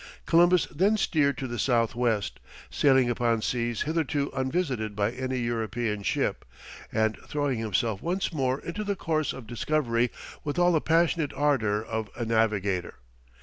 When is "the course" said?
8.83-9.31